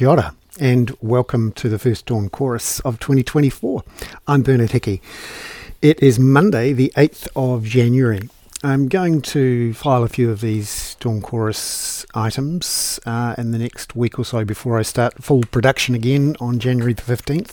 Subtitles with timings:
[0.00, 3.84] Kia ora, and welcome to the first Dawn Chorus of 2024.
[4.26, 5.02] I'm Bernard Hickey.
[5.82, 8.30] It is Monday, the 8th of January.
[8.62, 13.94] I'm going to file a few of these Dawn Chorus items uh, in the next
[13.94, 17.52] week or so before I start full production again on January the 15th,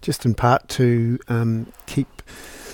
[0.00, 2.22] just in part to um, keep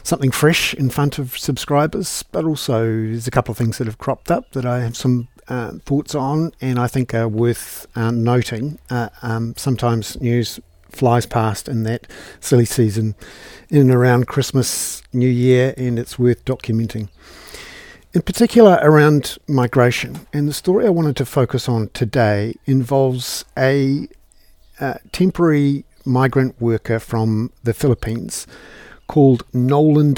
[0.02, 3.96] something fresh in front of subscribers, but also there's a couple of things that have
[3.96, 8.10] cropped up that I have some uh, thoughts on and I think are worth uh,
[8.10, 8.78] noting.
[8.90, 10.60] Uh, um, sometimes news
[10.90, 12.06] flies past in that
[12.40, 13.14] silly season
[13.68, 17.08] in and around Christmas, New Year, and it's worth documenting.
[18.14, 20.26] In particular, around migration.
[20.32, 24.08] And the story I wanted to focus on today involves a
[24.80, 28.46] uh, temporary migrant worker from the Philippines
[29.06, 30.14] called Nolan.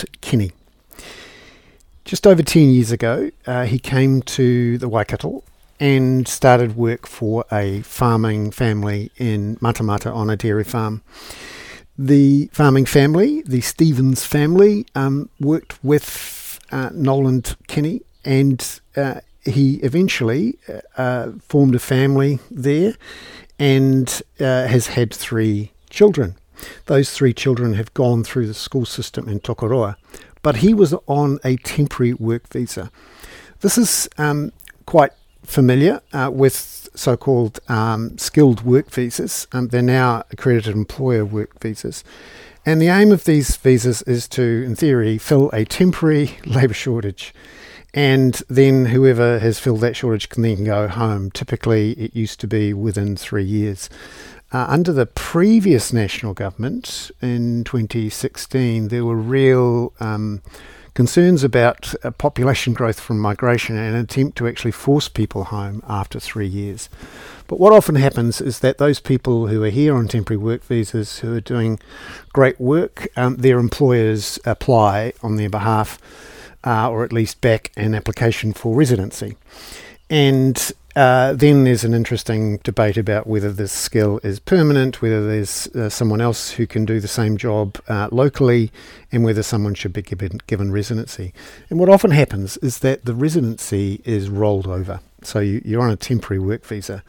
[2.08, 5.44] Just over 10 years ago, uh, he came to the Waikato
[5.78, 11.02] and started work for a farming family in Matamata on a dairy farm.
[11.98, 19.74] The farming family, the Stevens family, um, worked with uh, Nolan Kinney and uh, he
[19.82, 20.58] eventually
[20.96, 22.94] uh, formed a family there
[23.58, 26.36] and uh, has had three children.
[26.86, 29.96] Those three children have gone through the school system in Tokoroa,
[30.42, 32.90] but he was on a temporary work visa.
[33.60, 34.52] This is um,
[34.86, 39.46] quite familiar uh, with so called um, skilled work visas.
[39.52, 42.04] Um, they're now accredited employer work visas.
[42.66, 47.32] And the aim of these visas is to, in theory, fill a temporary labour shortage.
[47.94, 51.30] And then whoever has filled that shortage can then go home.
[51.30, 53.88] Typically, it used to be within three years.
[54.50, 60.40] Uh, under the previous national government in 2016, there were real um,
[60.94, 65.82] concerns about uh, population growth from migration and an attempt to actually force people home
[65.86, 66.88] after three years.
[67.46, 71.18] But what often happens is that those people who are here on temporary work visas,
[71.18, 71.78] who are doing
[72.32, 76.00] great work, um, their employers apply on their behalf,
[76.64, 79.36] uh, or at least back an application for residency.
[80.08, 85.68] And uh, then there's an interesting debate about whether this skill is permanent, whether there's
[85.68, 88.72] uh, someone else who can do the same job uh, locally,
[89.12, 91.32] and whether someone should be given, given, residency.
[91.70, 94.98] And what often happens is that the residency is rolled over.
[95.22, 97.04] So you, you're on a temporary work visa.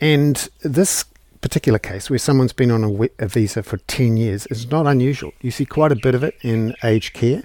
[0.00, 1.04] And this
[1.42, 5.32] particular case, where someone's been on a, visa for 10 years, is not unusual.
[5.42, 7.42] You see quite a bit of it in aged care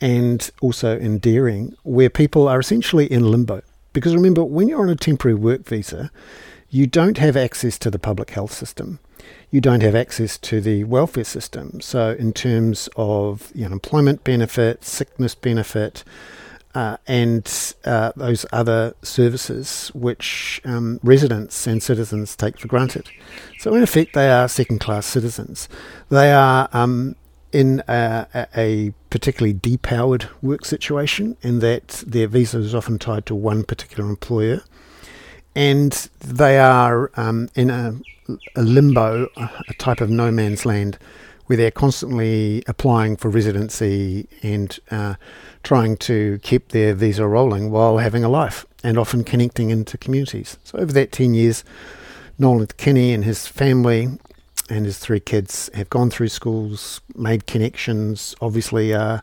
[0.00, 3.60] and also in dairying, where people are essentially in limbo
[3.94, 6.10] because remember, when you're on a temporary work visa,
[6.68, 8.98] you don't have access to the public health system.
[9.50, 11.80] You don't have access to the welfare system.
[11.80, 16.04] So, in terms of you know, employment benefit, sickness benefit,
[16.74, 23.08] uh, and uh, those other services which um, residents and citizens take for granted.
[23.60, 25.68] So, in effect, they are second class citizens.
[26.08, 27.14] They are um,
[27.54, 33.34] in a, a, particularly depowered work situation, in that their visa is often tied to
[33.34, 34.60] one particular employer,
[35.54, 37.94] and they are um, in a,
[38.56, 40.98] a, limbo, a type of no man's land,
[41.46, 45.14] where they're constantly applying for residency and uh,
[45.62, 50.58] trying to keep their visa rolling while having a life and often connecting into communities.
[50.64, 51.62] So, over that 10 years,
[52.36, 54.18] Nolan Kinney and his family
[54.70, 59.22] and his three kids have gone through schools, made connections, obviously are,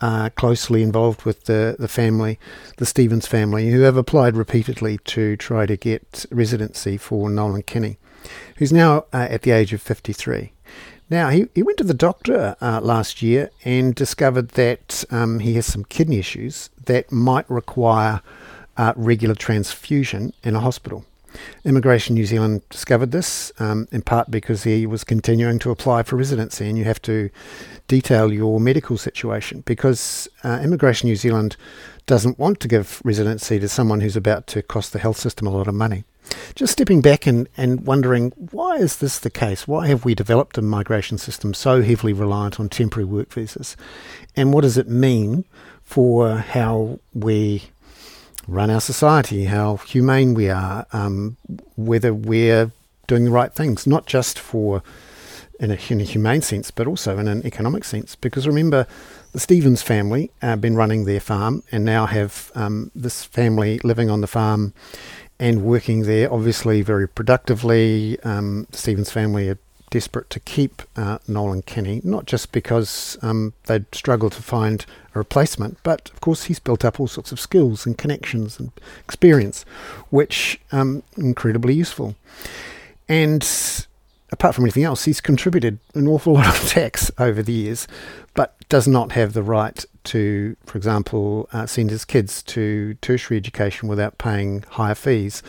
[0.00, 2.38] are closely involved with the, the family,
[2.78, 7.98] the Stevens family, who have applied repeatedly to try to get residency for Nolan Kinney,
[8.56, 10.52] who's now uh, at the age of 53.
[11.10, 15.54] Now, he, he went to the doctor uh, last year and discovered that um, he
[15.54, 18.20] has some kidney issues that might require
[18.76, 21.04] uh, regular transfusion in a hospital.
[21.64, 26.16] Immigration New Zealand discovered this um, in part because he was continuing to apply for
[26.16, 27.30] residency, and you have to
[27.86, 31.56] detail your medical situation because uh, Immigration New Zealand
[32.06, 35.50] doesn't want to give residency to someone who's about to cost the health system a
[35.50, 36.04] lot of money.
[36.54, 39.66] Just stepping back and, and wondering why is this the case?
[39.66, 43.76] Why have we developed a migration system so heavily reliant on temporary work visas?
[44.36, 45.44] And what does it mean
[45.82, 47.70] for how we
[48.48, 51.36] run our society, how humane we are, um,
[51.76, 52.72] whether we're
[53.06, 54.82] doing the right things, not just for
[55.60, 58.14] in a, in a, humane sense, but also in an economic sense.
[58.14, 58.86] Because remember,
[59.32, 64.08] the Stevens family have been running their farm and now have um, this family living
[64.08, 64.72] on the farm
[65.40, 68.18] and working there, obviously very productively.
[68.20, 69.58] Um, the Stevens family are
[69.90, 75.18] desperate to keep uh, Nolan Kinney, not just because um, they'd struggled to find a
[75.18, 79.64] replacement, but of course he's built up all sorts of skills and connections and experience,
[80.10, 82.14] which um incredibly useful.
[83.08, 83.42] And
[84.30, 87.88] apart from anything else, he's contributed an awful lot of tax over the years,
[88.34, 93.36] but does not have the right to, for example, uh, send his kids to tertiary
[93.36, 95.42] education without paying higher fees,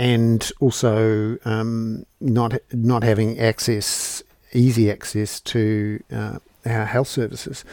[0.00, 4.22] and also um, not not having access,
[4.54, 7.64] easy access to uh, our health services,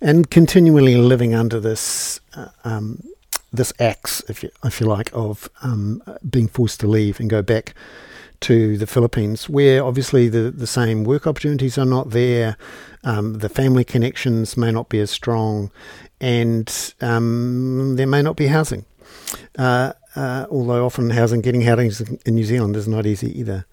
[0.00, 2.20] and continually living under this.
[2.36, 3.02] Uh, um,
[3.52, 7.40] this axe, if you, if you like, of um, being forced to leave and go
[7.40, 7.72] back
[8.40, 12.56] to the Philippines, where obviously the, the same work opportunities are not there,
[13.04, 15.70] um, the family connections may not be as strong,
[16.20, 18.84] and um, there may not be housing.
[19.56, 23.66] Uh, uh, although often housing, getting housing in New Zealand is not easy either.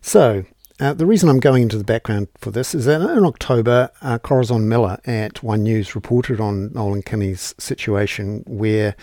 [0.00, 0.44] So,
[0.80, 4.18] uh, the reason I'm going into the background for this is that in October, uh,
[4.18, 8.96] Corazon Miller at One News reported on Nolan Kinney's situation where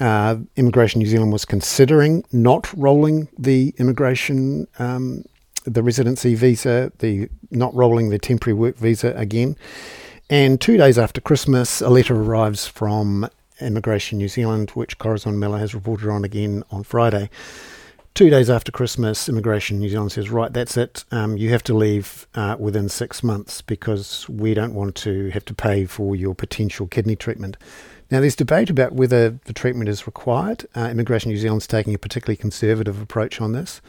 [0.00, 5.24] uh, Immigration New Zealand was considering not rolling the immigration, um,
[5.64, 9.56] the residency visa, the not rolling the temporary work visa again.
[10.28, 13.30] And two days after Christmas, a letter arrives from
[13.60, 17.30] Immigration New Zealand, which Corazon Miller has reported on again on Friday.
[18.14, 21.04] Two days after Christmas, Immigration New Zealand says, right, that's it.
[21.12, 25.44] Um, you have to leave uh, within six months because we don't want to have
[25.44, 27.56] to pay for your potential kidney treatment.
[28.10, 30.66] Now, there's debate about whether the treatment is required.
[30.74, 33.80] Uh, Immigration New Zealand's taking a particularly conservative approach on this.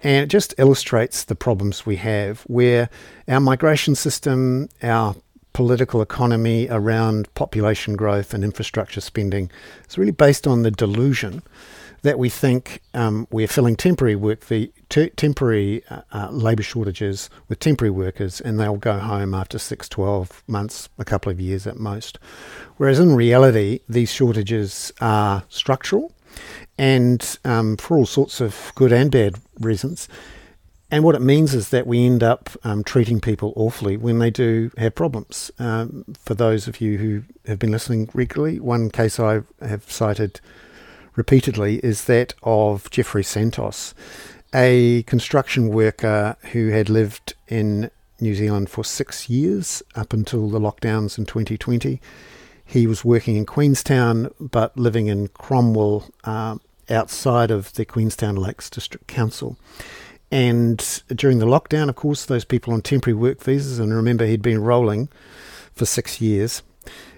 [0.00, 2.88] And it just illustrates the problems we have where
[3.26, 5.16] our migration system, our
[5.58, 9.50] political economy around population growth and infrastructure spending
[9.88, 11.42] is really based on the delusion
[12.02, 14.70] that we think um, we're filling temporary work, the
[15.16, 20.44] temporary uh, uh, labour shortages with temporary workers, and they'll go home after 6, 12
[20.46, 22.20] months, a couple of years at most.
[22.76, 26.12] Whereas in reality, these shortages are structural
[26.78, 30.06] and um, for all sorts of good and bad reasons.
[30.90, 34.30] And what it means is that we end up um, treating people awfully when they
[34.30, 35.50] do have problems.
[35.58, 40.40] Um, for those of you who have been listening regularly, one case I have cited
[41.14, 43.92] repeatedly is that of Jeffrey Santos,
[44.54, 50.60] a construction worker who had lived in New Zealand for six years up until the
[50.60, 52.00] lockdowns in 2020.
[52.64, 56.56] He was working in Queenstown but living in Cromwell uh,
[56.88, 59.58] outside of the Queenstown Lakes District Council.
[60.30, 64.42] And during the lockdown, of course, those people on temporary work visas, and remember he'd
[64.42, 65.08] been rolling
[65.74, 66.62] for six years,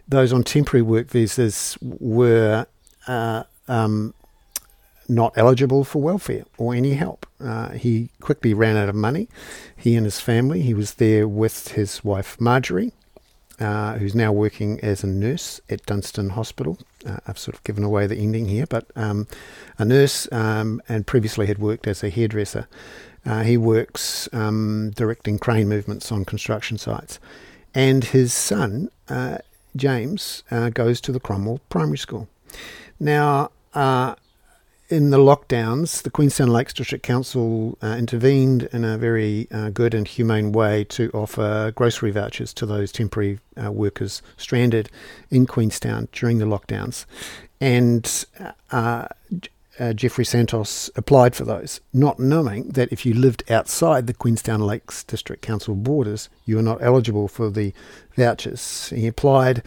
[0.07, 2.67] those on temporary work visas were
[3.07, 4.15] uh, um,
[5.09, 7.27] not eligible for welfare or any help.
[7.41, 9.29] Uh, he quickly ran out of money.
[9.77, 12.93] He and his family, he was there with his wife Marjorie,
[13.61, 16.79] uh, who's now working as a nurse at Dunstan Hospital.
[17.07, 19.27] Uh, I've sort of given away the ending here, but um,
[19.79, 22.67] a nurse um, and previously had worked as a hairdresser.
[23.25, 27.19] Uh, he works um, directing crane movements on construction sites.
[27.75, 29.39] And his son, uh,
[29.77, 32.29] James, uh, goes to the Cromwell Primary School.
[32.99, 34.15] Now, uh,
[34.91, 39.95] in the lockdowns, the Queenstown Lakes District Council uh, intervened in a very uh, good
[39.95, 44.91] and humane way to offer grocery vouchers to those temporary uh, workers stranded
[45.31, 47.07] in Queenstown during the lockdowns.
[47.61, 48.25] And
[48.73, 49.07] uh,
[49.79, 54.61] uh, Jeffrey Santos applied for those, not knowing that if you lived outside the Queenstown
[54.61, 57.73] Lakes District Council borders, you were not eligible for the
[58.17, 58.91] vouchers.
[58.91, 59.63] He applied.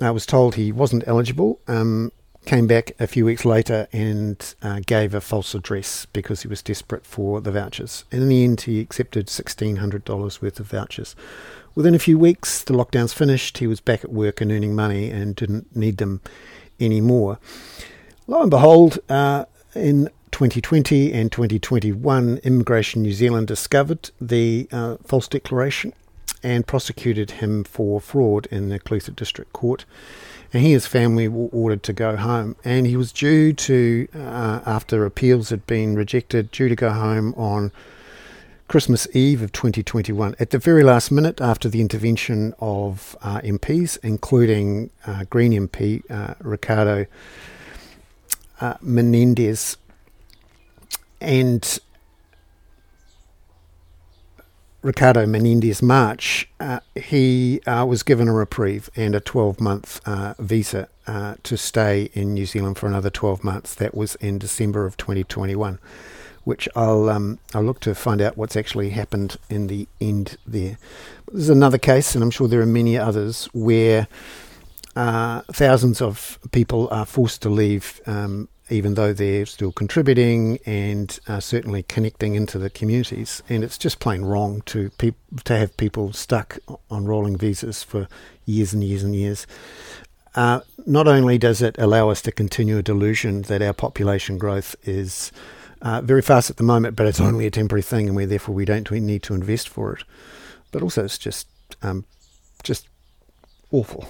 [0.00, 1.60] I was told he wasn't eligible.
[1.66, 2.12] Um,
[2.46, 6.62] came back a few weeks later and uh, gave a false address because he was
[6.62, 8.04] desperate for the vouchers.
[8.10, 11.14] And in the end, he accepted $1,600 worth of vouchers.
[11.74, 13.58] Within a few weeks, the lockdowns finished.
[13.58, 16.22] He was back at work and earning money and didn't need them
[16.80, 17.38] anymore.
[18.26, 25.28] Lo and behold, uh, in 2020 and 2021, Immigration New Zealand discovered the uh, false
[25.28, 25.92] declaration
[26.42, 29.84] and prosecuted him for fraud in the Clutha District Court
[30.52, 32.56] and he his family were ordered to go home.
[32.64, 37.34] And he was due to, uh, after appeals had been rejected, due to go home
[37.34, 37.72] on
[38.68, 40.34] Christmas Eve of 2021.
[40.40, 46.02] At the very last minute, after the intervention of uh, MPs, including uh, Green MP
[46.10, 47.06] uh, Ricardo
[48.60, 49.76] uh, Menendez,
[51.20, 51.78] and
[54.86, 60.34] Ricardo Menendez March, uh, he uh, was given a reprieve and a 12 month uh,
[60.38, 63.74] visa uh, to stay in New Zealand for another 12 months.
[63.74, 65.80] That was in December of 2021,
[66.44, 70.78] which I'll, um, I'll look to find out what's actually happened in the end there.
[71.32, 74.06] There's another case, and I'm sure there are many others, where
[74.94, 81.18] uh, thousands of people are forced to leave um, even though they're still contributing and
[81.28, 83.42] uh, certainly connecting into the communities.
[83.48, 85.12] And it's just plain wrong to pe-
[85.44, 86.58] to have people stuck
[86.90, 88.08] on rolling visas for
[88.44, 89.46] years and years and years.
[90.34, 94.76] Uh, not only does it allow us to continue a delusion that our population growth
[94.82, 95.32] is
[95.82, 98.54] uh, very fast at the moment, but it's only a temporary thing, and we therefore
[98.54, 100.04] we don't need to invest for it.
[100.72, 101.48] But also, it's just
[101.82, 102.04] um,
[102.62, 102.88] just
[103.70, 104.06] awful.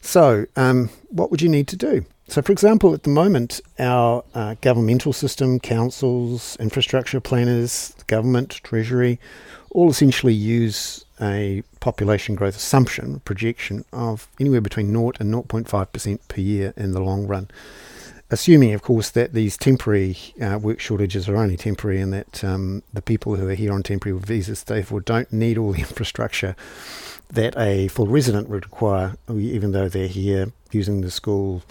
[0.00, 2.04] So, um, what would you need to do?
[2.28, 9.18] So, for example, at the moment, our uh, governmental system, councils, infrastructure planners, government, treasury,
[9.70, 16.40] all essentially use a population growth assumption, projection of anywhere between 0 and 0.5% per
[16.40, 17.48] year in the long run.
[18.30, 22.82] Assuming, of course, that these temporary uh, work shortages are only temporary and that um,
[22.92, 26.54] the people who are here on temporary visas, therefore, don't need all the infrastructure
[27.30, 31.62] that a full resident would require, even though they're here using the school,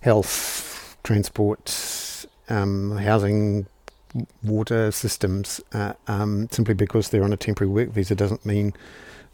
[0.00, 3.66] health, transport, um, housing,
[4.42, 8.72] water systems, uh, um, simply because they're on a temporary work visa doesn't mean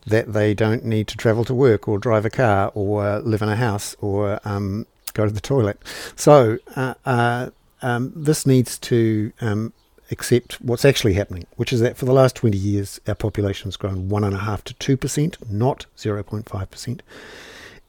[0.06, 3.49] that they don't need to travel to work or drive a car or live in
[3.49, 5.80] a house or um, go to the toilet.
[6.16, 7.50] So uh, uh,
[7.83, 9.73] um, this needs to um,
[10.11, 13.76] accept what's actually happening, which is that for the last 20 years, our population has
[13.76, 17.00] grown 1.5 to 2%, not 0.5%.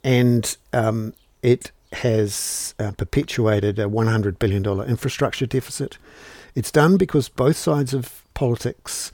[0.05, 5.97] And um, it has uh, perpetuated a $100 billion infrastructure deficit.
[6.53, 9.11] It's done because both sides of politics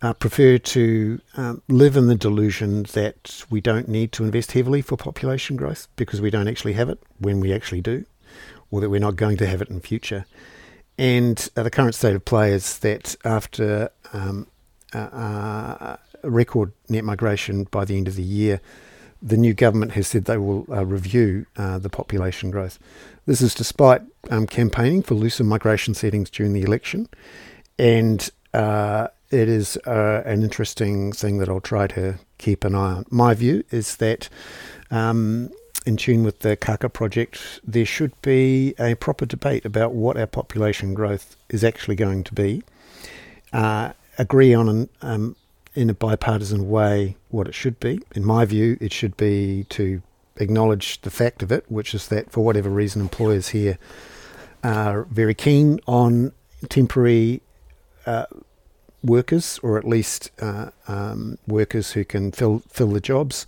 [0.00, 4.80] uh, prefer to um, live in the delusion that we don't need to invest heavily
[4.80, 8.06] for population growth because we don't actually have it when we actually do,
[8.70, 10.24] or that we're not going to have it in future.
[10.96, 14.46] And uh, the current state of play is that after um,
[14.94, 18.62] uh, uh, record net migration by the end of the year,
[19.22, 22.78] the new government has said they will uh, review uh, the population growth.
[23.26, 27.08] This is despite um, campaigning for looser migration settings during the election,
[27.78, 32.94] and uh, it is uh, an interesting thing that I'll try to keep an eye
[32.94, 33.06] on.
[33.10, 34.28] My view is that.
[34.90, 35.50] Um,
[35.86, 40.26] in tune with the Kaka project, there should be a proper debate about what our
[40.26, 42.62] population growth is actually going to be.
[43.50, 45.36] Uh, agree on an, um,
[45.74, 48.00] in a bipartisan way what it should be.
[48.14, 50.02] In my view, it should be to
[50.36, 53.78] acknowledge the fact of it, which is that for whatever reason, employers here
[54.64, 56.32] are very keen on
[56.68, 57.42] temporary
[58.06, 58.26] uh,
[59.02, 63.46] workers, or at least uh, um, workers who can fill fill the jobs,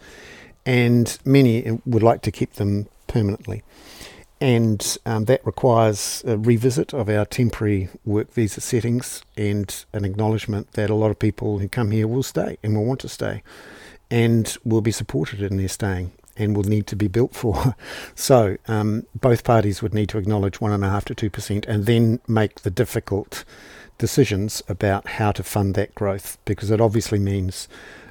[0.64, 3.62] and many would like to keep them permanently.
[4.42, 10.72] And um, that requires a revisit of our temporary work visa settings and an acknowledgement
[10.72, 13.44] that a lot of people who come here will stay and will want to stay
[14.10, 17.76] and will be supported in their staying and will need to be built for.
[18.16, 21.64] So um, both parties would need to acknowledge one and a half to two percent,
[21.66, 23.44] and then make the difficult
[23.96, 27.68] decisions about how to fund that growth, because it obviously means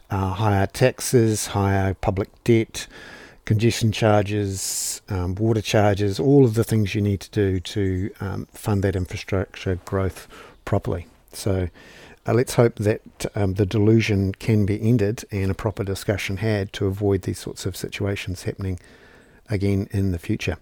[0.09, 2.87] uh, higher taxes, higher public debt,
[3.45, 8.47] congestion charges, um, water charges, all of the things you need to do to um,
[8.53, 10.27] fund that infrastructure growth
[10.65, 11.07] properly.
[11.33, 11.69] So
[12.27, 13.01] uh, let's hope that
[13.35, 17.65] um, the delusion can be ended and a proper discussion had to avoid these sorts
[17.65, 18.79] of situations happening
[19.49, 20.57] again in the future.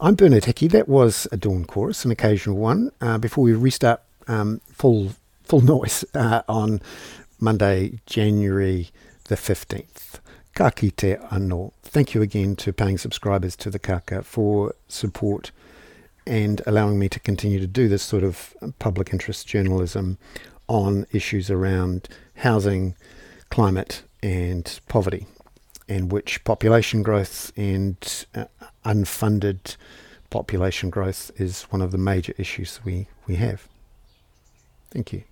[0.00, 0.68] I'm Bernard Hickey.
[0.68, 2.92] That was a dawn chorus, an occasional one.
[3.00, 5.12] Uh, before we restart um, full
[5.44, 6.80] full noise uh, on
[7.40, 8.90] Monday, January
[9.24, 10.20] the 15th.
[10.56, 11.70] Ka kite anō.
[11.82, 15.50] Thank you again to paying subscribers to the Kaka for support
[16.26, 20.16] and allowing me to continue to do this sort of public interest journalism
[20.66, 22.94] on issues around housing,
[23.50, 25.26] climate, and poverty,
[25.90, 28.46] and which population growth and uh,
[28.82, 29.76] unfunded
[30.30, 33.68] population growth is one of the major issues we, we have.
[34.90, 35.24] Thank you.